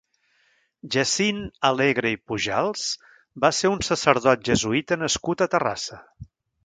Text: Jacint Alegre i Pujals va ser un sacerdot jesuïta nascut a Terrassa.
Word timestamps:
Jacint 0.93 1.41
Alegre 1.69 2.13
i 2.15 2.17
Pujals 2.31 2.87
va 3.45 3.51
ser 3.59 3.71
un 3.75 3.85
sacerdot 3.89 4.43
jesuïta 4.51 4.99
nascut 5.03 5.45
a 5.47 5.51
Terrassa. 5.57 6.01